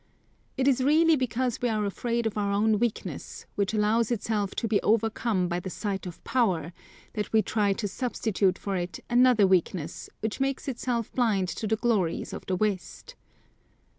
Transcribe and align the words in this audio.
It 0.57 0.67
is 0.67 0.83
really 0.83 1.15
because 1.15 1.61
we 1.61 1.69
are 1.69 1.85
afraid 1.85 2.25
of 2.25 2.35
our 2.35 2.51
own 2.51 2.79
weakness, 2.79 3.45
which 3.53 3.71
allows 3.71 4.09
itself 4.09 4.55
to 4.55 4.67
be 4.67 4.81
overcome 4.81 5.47
by 5.47 5.59
the 5.59 5.69
sight 5.69 6.07
of 6.07 6.23
power, 6.23 6.73
that 7.13 7.31
we 7.31 7.43
try 7.43 7.73
to 7.73 7.87
substitute 7.87 8.57
for 8.57 8.75
it 8.75 8.99
another 9.11 9.45
weakness 9.45 10.09
which 10.21 10.39
makes 10.39 10.67
itself 10.67 11.11
blind 11.13 11.49
to 11.49 11.67
the 11.67 11.75
glories 11.75 12.33
of 12.33 12.43
the 12.47 12.55
West. 12.55 13.13